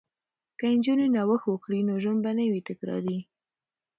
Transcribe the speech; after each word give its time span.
که 0.59 0.65
نجونې 0.75 1.07
نوښت 1.15 1.45
وکړي 1.47 1.79
نو 1.87 1.93
ژوند 2.03 2.19
به 2.23 2.31
نه 2.37 2.45
وي 2.51 2.61
تکراري. 2.69 3.19